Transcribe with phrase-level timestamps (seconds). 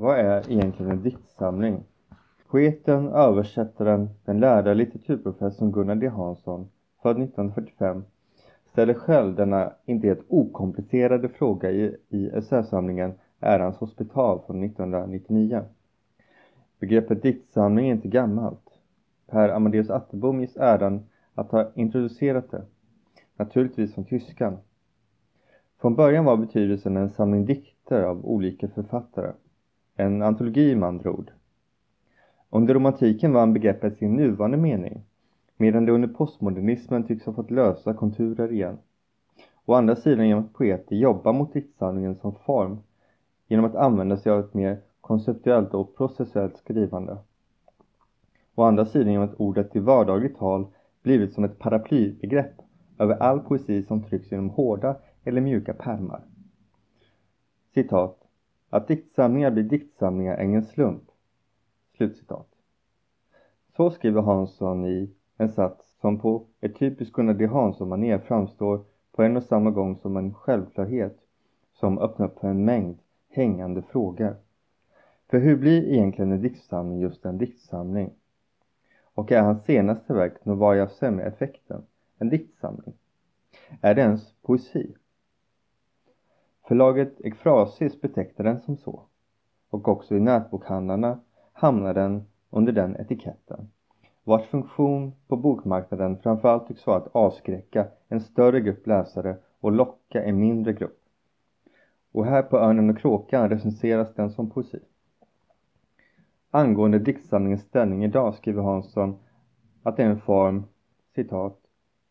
[0.00, 1.82] Vad är egentligen en diktsamling?
[2.48, 6.68] Poeten, översättaren, den lärda litteraturprofessorn Gunnar D Hansson,
[7.02, 8.04] född 1945,
[8.72, 15.62] ställer själv denna inte helt okomplicerade fråga i, i essäsamlingen Ärans hospital från 1999.
[16.78, 18.68] Begreppet diktsamling är inte gammalt.
[19.26, 22.62] Per Amadeus Atterbom ges äran att ha introducerat det,
[23.36, 24.56] naturligtvis från tyskan.
[25.80, 29.32] Från början var betydelsen en samling dikter av olika författare.
[30.00, 31.30] En antologi med andra ord.
[32.50, 35.02] Under romantiken vann begreppet sin nuvarande mening,
[35.56, 38.78] medan det under postmodernismen tycks ha fått lösa konturer igen.
[39.64, 42.78] Å andra sidan genom att poeter jobbar mot diktsamlingen som form,
[43.48, 47.18] genom att använda sig av ett mer konceptuellt och processuellt skrivande.
[48.54, 50.66] Å andra sidan genom att ordet i vardagligt tal
[51.02, 52.54] blivit som ett paraplybegrepp
[52.98, 56.20] över all poesi som trycks genom hårda eller mjuka pärmar.
[57.74, 58.19] Citat.
[58.70, 61.02] Att diktsamlingar blir diktsamlingar är ingen slump.
[61.96, 62.48] Slutcitat.
[63.76, 69.22] Så skriver Hansson i en sats som på ett typiskt Gunnar D Hansson-manér framstår på
[69.22, 71.18] en och samma gång som en självklarhet
[71.72, 72.98] som öppnar upp för en mängd
[73.28, 74.36] hängande frågor.
[75.30, 78.10] För hur blir egentligen en diktsamling just en diktsamling?
[79.14, 81.82] Och är hans senaste verk, Novaja Semmy-effekten,
[82.18, 82.94] en diktsamling?
[83.80, 84.94] Är det ens poesi?
[86.70, 89.02] Förlaget Ekfrasis betecknar den som så.
[89.70, 91.20] Och också i nätbokhandlarna
[91.52, 93.70] hamnar den under den etiketten.
[94.24, 100.24] Vars funktion på bokmarknaden framförallt tycks vara att avskräcka en större grupp läsare och locka
[100.24, 100.98] en mindre grupp.
[102.12, 104.80] Och här på Örnen och kråkan recenseras den som poesi.
[106.50, 109.18] Angående diktsamlingens ställning idag skriver Hansson
[109.82, 110.64] att det är en form,
[111.14, 111.58] citat,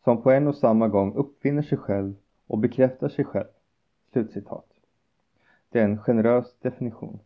[0.03, 2.15] som på en och samma gång uppfinner sig själv
[2.47, 3.47] och bekräftar sig själv.
[4.11, 4.65] Slutcitat.
[5.69, 7.19] Det är en generös definition.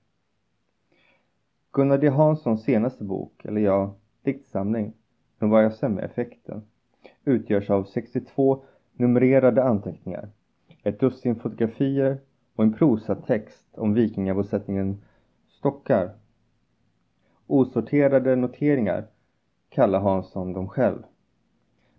[1.72, 4.94] Gunnar D Hanssons senaste bok, eller ja, diktsamling,
[5.40, 6.62] Novaya Semmy-effekten,
[7.24, 10.30] utgörs av 62 numrerade anteckningar,
[10.84, 12.20] ett dussin fotografier
[12.56, 15.02] och en prosatext om vikingabosättningen
[15.48, 16.12] Stockar.
[17.48, 19.08] Osorterade noteringar
[19.70, 21.04] kallar Hansson dem själv.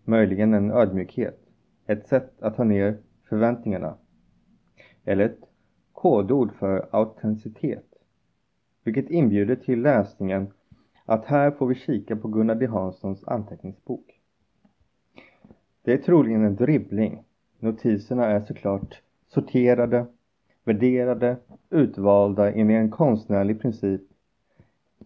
[0.05, 1.41] Möjligen en ödmjukhet,
[1.87, 3.97] ett sätt att ta ner förväntningarna.
[5.05, 5.41] Eller ett
[5.93, 7.95] kodord för autenticitet,
[8.85, 10.53] vilket inbjuder till läsningen
[11.05, 14.21] att här får vi kika på Gunnar D Hanssons anteckningsbok.
[15.83, 17.25] Det är troligen en dribbling.
[17.59, 20.07] Notiserna är såklart sorterade,
[20.65, 21.37] värderade,
[21.71, 24.03] utvalda enligt en konstnärlig princip.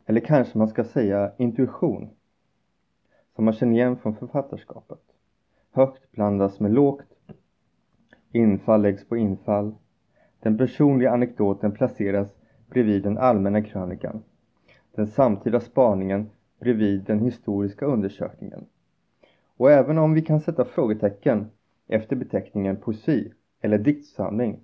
[0.06, 2.10] Eller kanske man ska säga intuition.
[3.34, 5.02] Som man känner igen från författarskapet.
[5.70, 7.14] Högt blandas med lågt.
[8.32, 9.74] Infall läggs på infall.
[10.40, 12.28] Den personliga anekdoten placeras
[12.70, 14.22] bredvid den allmänna krönikan.
[14.94, 18.66] Den samtida spaningen bredvid den historiska undersökningen.
[19.56, 21.50] Och även om vi kan sätta frågetecken
[21.88, 24.60] efter beteckningen poesi eller diktsamling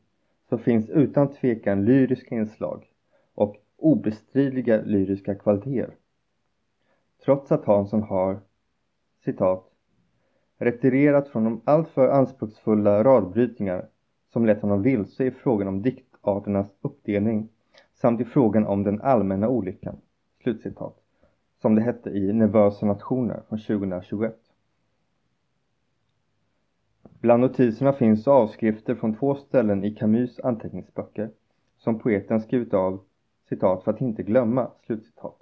[0.49, 2.85] så finns utan tvekan lyriska inslag
[3.35, 5.95] och obestridliga lyriska kvaliteter.
[7.25, 8.41] Trots att Hansson har,
[9.25, 9.71] citat,
[10.59, 13.89] retirerat från de alltför anspråksfulla radbrytningar
[14.35, 17.49] som lett honom vilse i frågan om diktarternas uppdelning
[17.95, 19.97] samt i frågan om den allmänna olyckan.
[20.43, 20.97] Slutcitat.
[21.63, 24.37] Som det hette i Nervösa nationer från 2021.
[27.21, 31.31] Bland notiserna finns avskrifter från två ställen i Camus anteckningsböcker
[31.77, 33.01] som poeten skrivit av
[33.49, 35.39] citat för att inte glömma slutcitat.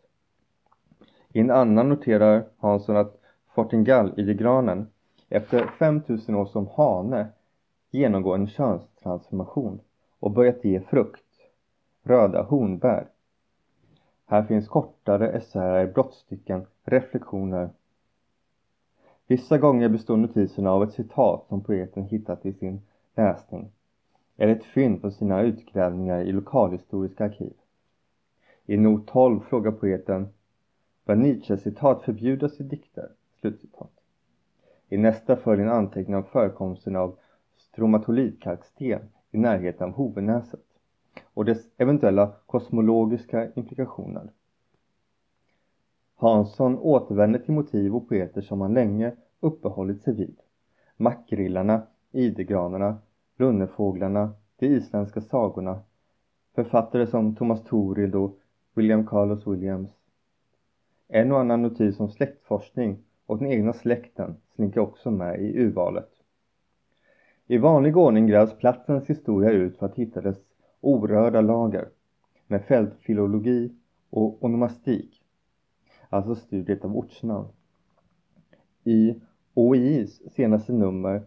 [1.32, 3.20] I en annan noterar Hansson att
[3.54, 4.86] Fortingall i granen
[5.28, 7.28] efter 5000 år som hane
[7.92, 9.80] genomgå en könstransformation
[10.20, 11.24] och börjat ge frukt,
[12.02, 13.06] röda hornbär.
[14.26, 17.70] Här finns kortare essäer, brottstycken, reflektioner
[19.26, 22.80] Vissa gånger består notiserna av ett citat som poeten hittat i sin
[23.14, 23.72] läsning
[24.36, 27.52] eller ett fynd från sina utgrävningar i lokalhistoriska arkiv.
[28.66, 30.28] I not 12 frågar poeten
[31.04, 33.08] Bör Nietzsche-citat förbjudas i dikter?
[33.40, 33.92] Slutcitat.
[34.88, 37.16] I nästa följer en anteckning om förekomsten av
[37.72, 40.64] stromatolitkalksten i närheten av Hovenäset
[41.34, 44.30] och dess eventuella kosmologiska implikationer.
[46.16, 50.40] Hansson återvänder till motiv och poeter som han länge uppehållit sig vid.
[50.96, 52.98] Mackrillarna, idegranarna,
[53.36, 55.80] lunnefåglarna, de isländska sagorna,
[56.54, 58.38] författare som Thomas Torild och
[58.74, 59.90] William Carlos Williams.
[61.08, 66.11] En och annan notis om släktforskning och den egna släkten slinker också med i urvalet.
[67.52, 70.38] I vanlig ordning grävs platsens historia ut för att hitta dess
[70.80, 71.88] orörda lager.
[72.46, 73.72] med fältfilologi
[74.10, 75.22] och onomastik,
[76.08, 77.48] alltså studiet av ortsnamn.
[78.84, 79.20] I
[79.54, 81.22] OIs senaste nummer,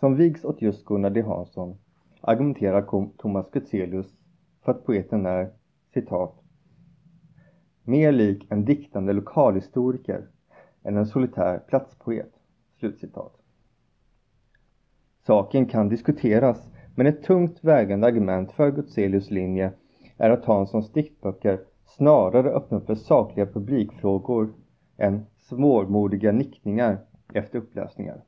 [0.00, 1.78] som vigs åt just Gunnar D Hansson,
[2.20, 4.16] argumenterar Thomas Gutzelius
[4.62, 5.50] för att poeten är,
[5.94, 6.40] citat,
[7.84, 10.28] mer lik en diktande lokalhistoriker
[10.82, 12.32] än en solitär platspoet.
[12.78, 13.45] Slutcitat.
[15.26, 19.72] Saken kan diskuteras, men ett tungt vägande argument för Gutzelius linje
[20.16, 24.54] är att Hanssons diktböcker snarare öppnar för sakliga publikfrågor
[24.96, 26.98] än svårmodiga nickningar
[27.32, 28.22] efter uppläsningar.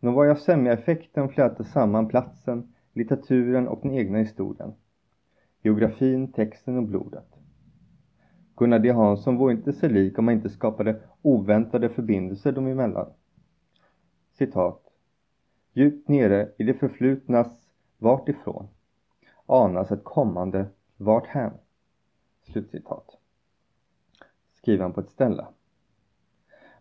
[0.00, 4.72] Novaja Semja-effekten flätar samman platsen, litteraturen och den egna historien.
[5.62, 7.28] Geografin, texten och blodet.
[8.56, 13.06] Gunnar D Hansson vore inte sig lik om han inte skapade oväntade förbindelser dem emellan.
[14.32, 14.79] Citat.
[15.72, 17.48] Djupt nere i det förflutnas
[17.98, 18.68] vart ifrån
[19.50, 21.52] anas ett kommande vart hän.
[22.42, 23.16] Slutcitat.
[24.54, 25.46] Skriver han på ett ställe.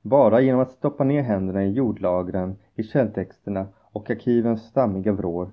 [0.01, 5.51] Bara genom att stoppa ner händerna i jordlagren, i källtexterna och arkivens stammiga vrår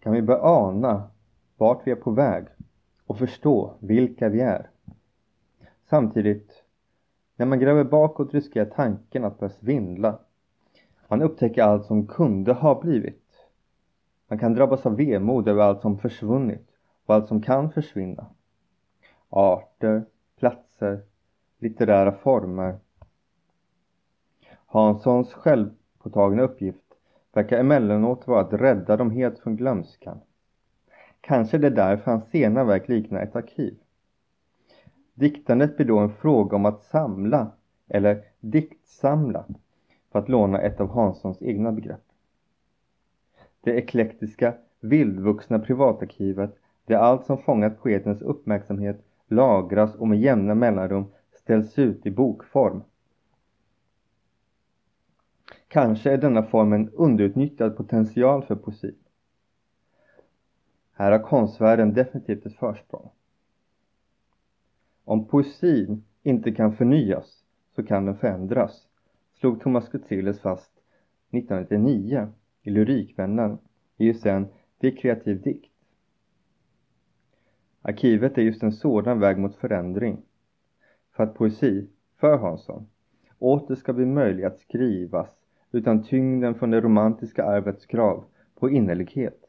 [0.00, 1.10] kan vi börja ana
[1.56, 2.46] vart vi är på väg
[3.06, 4.70] och förstå vilka vi är.
[5.84, 6.64] Samtidigt,
[7.36, 10.18] när man gräver bakåt riskerar tanken att börja svindla.
[11.08, 13.22] Man upptäcker allt som kunde ha blivit.
[14.28, 16.68] Man kan drabbas av vemod över allt som försvunnit
[17.06, 18.26] och allt som kan försvinna.
[19.28, 20.04] Arter,
[20.38, 21.00] platser,
[21.58, 22.78] litterära former.
[24.66, 26.86] Hanssons självpåtagna uppgift
[27.32, 30.20] verkar emellanåt vara att rädda dem helt från glömskan.
[31.20, 33.78] Kanske det är därför hans sena verk liknar ett arkiv.
[35.14, 37.50] Diktandet blir då en fråga om att samla,
[37.88, 39.44] eller diktsamla,
[40.16, 42.04] för att låna ett av Hanssons egna begrepp.
[43.60, 51.04] Det eklektiska, vildvuxna privatarkivet, där allt som fångat poetens uppmärksamhet lagras och med jämna mellanrum
[51.32, 52.82] ställs ut i bokform.
[55.68, 58.94] Kanske är denna form en underutnyttjad potential för poesi.
[60.92, 63.10] Här har konstvärlden definitivt ett försprång.
[65.04, 68.85] Om poesin inte kan förnyas så kan den förändras,
[69.40, 70.70] slog Thomas Gutzelius fast
[71.30, 72.28] 1999
[72.62, 73.58] i Lyrikvännen
[73.96, 74.46] i sen
[74.78, 75.72] Det är kreativ dikt.
[77.82, 80.22] Arkivet är just en sådan väg mot förändring.
[81.12, 82.88] För att poesi, för Hansson,
[83.38, 85.28] åter ska bli möjlig att skrivas
[85.72, 88.24] utan tyngden från det romantiska arvets krav
[88.54, 89.44] på innerlighet.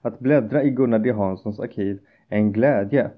[0.00, 3.10] Att bläddra i Gunnar D Hanssons arkiv är en glädje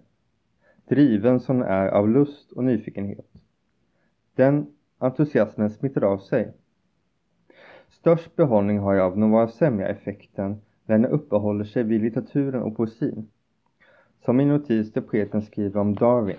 [0.88, 3.26] driven som är av lust och nyfikenhet.
[4.34, 4.66] Den
[5.00, 6.52] entusiasmen smittar av sig.
[7.88, 13.28] Störst behållning har jag av Novaja Semja-effekten när den uppehåller sig vid litteraturen och poesin.
[14.24, 16.36] Som i notis där poeten skriver om Darwin.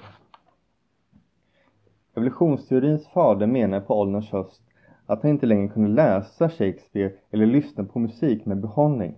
[2.15, 4.61] Evolutionsteorins fader menar på ålderns höst
[5.05, 9.15] att han inte längre kunde läsa Shakespeare eller lyssna på musik med behållning.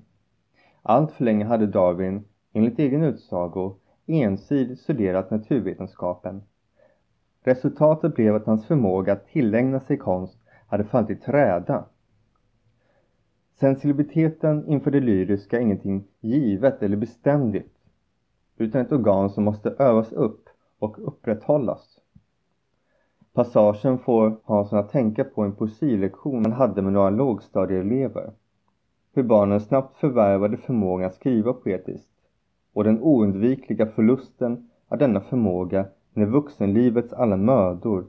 [0.82, 2.24] Allt för länge hade Darwin,
[2.54, 3.76] enligt egen utsago,
[4.06, 6.42] ensidigt studerat naturvetenskapen.
[7.44, 10.38] Resultatet blev att hans förmåga att tillägna sig konst
[10.68, 11.86] hade fallit i träda.
[13.60, 17.74] Sensibiliteten inför det lyriska är ingenting givet eller beständigt,
[18.58, 22.00] utan ett organ som måste övas upp och upprätthållas.
[23.34, 28.32] Passagen får Hansson att tänka på en poesilektion han hade med några lågstadieelever.
[29.14, 32.10] Hur barnen snabbt förvärvade förmågan att skriva poetiskt
[32.74, 38.06] och den oundvikliga förlusten av denna förmåga när vuxenlivets alla mödor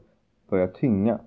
[0.49, 1.19] börjar tynga.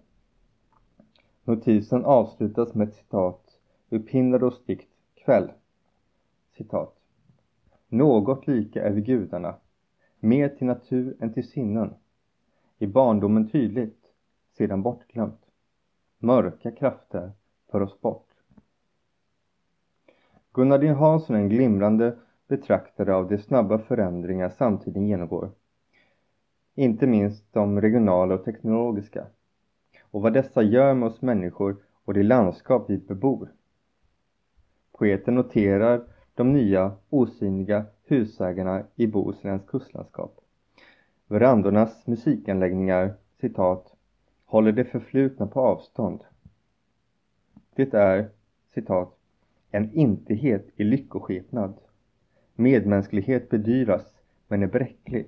[1.45, 3.59] Notisen avslutas med ett citat
[3.91, 5.53] ur Pindaros dikt Kväll.
[6.57, 6.95] Citat.
[7.89, 9.55] Något lika är vi gudarna,
[10.21, 11.95] mer till natur än till sinnen.
[12.79, 14.05] I barndomen tydligt,
[14.57, 15.41] sedan bortglömt.
[16.19, 17.33] Mörka krafter
[17.71, 18.29] för oss bort.
[20.53, 22.17] Gunnar D Hansson är en glimrande
[22.49, 25.51] betraktare av de snabba förändringar samtiden genomgår.
[26.79, 29.27] Inte minst de regionala och teknologiska.
[30.11, 33.53] Och vad dessa gör med oss människor och det landskap vi bebor.
[34.93, 36.05] Poeten noterar
[36.35, 40.41] de nya osynliga husägarna i Bohusläns kustlandskap.
[41.27, 43.95] Verandornas musikanläggningar, citat,
[44.45, 46.25] håller det förflutna på avstånd.
[47.75, 48.29] Det är,
[48.75, 49.19] citat,
[49.71, 51.75] en intighet i lyckoskepnad.
[52.55, 54.15] Medmänsklighet bedyras,
[54.49, 55.27] men är bräcklig.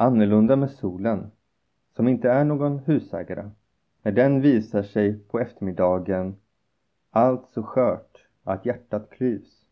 [0.00, 1.30] Annorlunda med solen,
[1.96, 3.50] som inte är någon husägare.
[4.02, 6.36] När den visar sig på eftermiddagen,
[7.10, 9.66] allt så skört att hjärtat klyvs.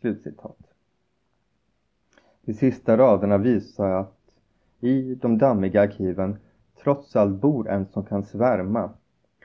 [0.00, 0.58] Slutcitat.
[2.40, 4.20] De sista raderna visar att
[4.80, 6.38] i de dammiga arkiven
[6.82, 8.90] trots allt bor en som kan svärma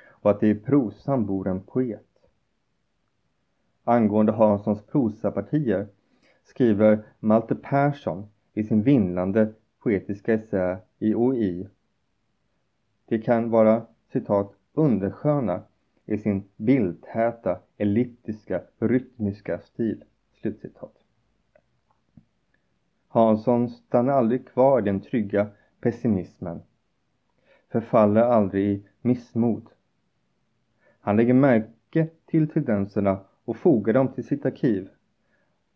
[0.07, 2.29] och att det i prosan bor en poet.
[3.83, 5.87] Angående Hanssons prosapartier
[6.43, 11.67] skriver Malte Persson i sin vindlande poetiska essä i OI.
[13.05, 15.63] Det kan vara citat undersköna
[16.05, 20.03] i sin bildtäta, elliptiska, rytmiska stil.
[20.41, 20.93] Slutcitat.
[23.07, 25.47] Hansson stannar aldrig kvar i den trygga
[25.81, 26.61] pessimismen,
[27.71, 29.69] förfaller aldrig i missmod.
[30.99, 34.89] Han lägger märke till tendenserna och fogar dem till sitt arkiv,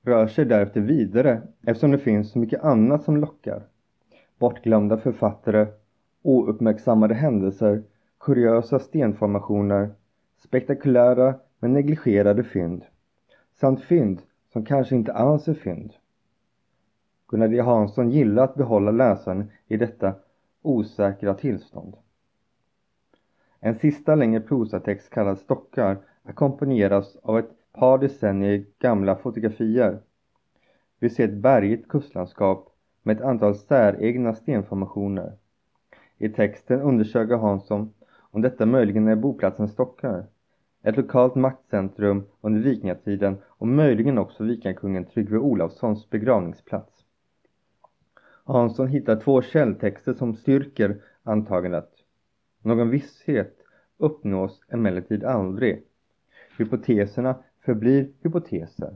[0.01, 3.63] rör sig därefter vidare eftersom det finns så mycket annat som lockar.
[4.39, 5.67] Bortglömda författare,
[6.22, 7.84] ouppmärksammade händelser,
[8.20, 9.89] kuriösa stenformationer,
[10.38, 12.86] spektakulära men negligerade fynd,
[13.53, 14.22] samt fynd
[14.53, 15.94] som kanske inte alls är fynd.
[17.27, 20.15] Gunnar D Hansson gillar att behålla läsaren i detta
[20.62, 21.96] osäkra tillstånd.
[23.60, 30.00] En sista längre prosatext kallad Stockar ackompanjeras av ett par decennier gamla fotografier.
[31.00, 32.76] Vi ser ett bergigt kustlandskap
[33.07, 35.33] med ett antal säregna stenformationer.
[36.17, 37.93] I texten undersöker Hansson
[38.31, 40.25] om detta möjligen är boplatsen Stockar,
[40.83, 47.03] ett lokalt maktcentrum under vikingatiden och möjligen också vikingakungen Tryggve Olavssons begravningsplats.
[48.43, 51.89] Hansson hittar två källtexter som styrker antagandet.
[52.61, 53.57] Någon visshet
[53.97, 55.83] uppnås emellertid aldrig.
[56.57, 57.35] Hypoteserna
[57.65, 58.93] förblir hypoteser.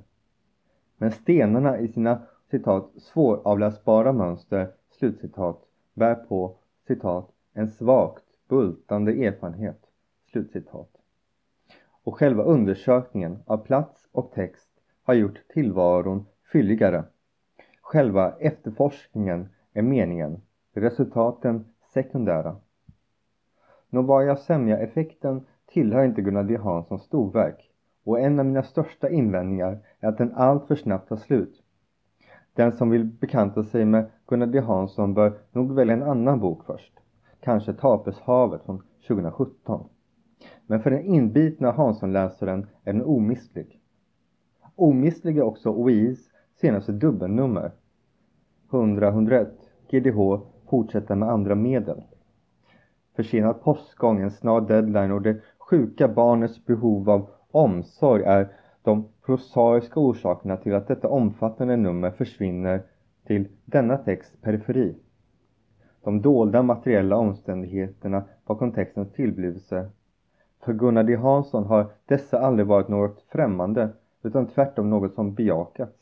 [0.97, 2.21] Men stenarna i sina
[2.51, 5.62] citat svåravläsbara mönster slutcitat
[5.93, 6.55] bär på
[6.88, 9.79] citat en svagt bultande erfarenhet
[10.31, 10.89] slutcitat.
[12.03, 14.70] Och själva undersökningen av plats och text
[15.03, 17.03] har gjort tillvaron fylligare.
[17.81, 20.41] Själva efterforskningen är meningen,
[20.74, 22.55] resultaten sekundära.
[23.89, 27.72] Novaya Semja-effekten tillhör inte Gunnar D Hanssons storverk
[28.03, 31.60] och en av mina största invändningar är att den alltför snabbt tar slut.
[32.55, 36.63] Den som vill bekanta sig med Gunnar D Hansson bör nog välja en annan bok
[36.65, 36.93] först.
[37.39, 39.89] Kanske Tapeshavet från 2017.
[40.67, 43.81] Men för den inbitna Hansson-läsaren är den omistlig.
[44.75, 46.29] Omistlig är också OIs
[46.62, 47.72] senaste dubbelnummer
[48.70, 49.48] 100-101
[49.91, 52.03] GDH fortsätter med andra medel.
[53.15, 60.00] Försenad postgång, en snar deadline och det sjuka barnets behov av omsorg är de prosaiska
[60.00, 62.81] orsakerna till att detta omfattande nummer försvinner
[63.27, 64.95] till denna texts periferi.
[66.03, 69.89] De dolda materiella omständigheterna bakom textens tillblivelse.
[70.63, 73.89] För Gunnar D Hansson har dessa aldrig varit något främmande
[74.23, 75.97] utan tvärtom något som bejakats.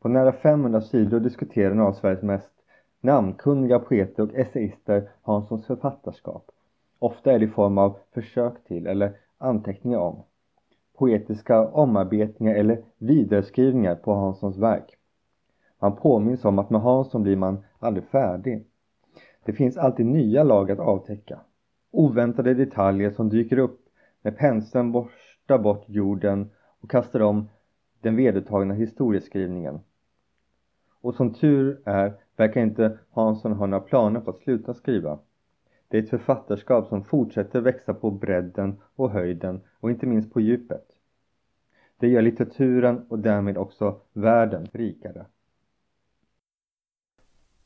[0.00, 2.52] På nära 500 sidor diskuterar en av Sveriges mest
[3.00, 6.50] namnkunniga poeter och essayister Hanssons författarskap.
[6.98, 10.22] Ofta är det i form av försök till eller anteckningar om
[11.00, 14.96] poetiska omarbetningar eller vidareskrivningar på Hanssons verk.
[15.78, 18.66] Man påminns om att med Hansson blir man aldrig färdig.
[19.44, 21.40] Det finns alltid nya lag att avtäcka.
[21.90, 23.80] Oväntade detaljer som dyker upp
[24.22, 27.48] när penseln borstar bort jorden och kastar om
[28.00, 29.80] den vedertagna historieskrivningen.
[31.00, 35.18] Och som tur är verkar inte Hansson ha några planer på att sluta skriva.
[35.90, 40.40] Det är ett författarskap som fortsätter växa på bredden och höjden och inte minst på
[40.40, 40.86] djupet.
[41.96, 45.26] Det gör litteraturen och därmed också världen rikare.